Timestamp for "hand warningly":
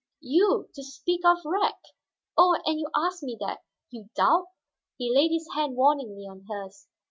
5.53-6.25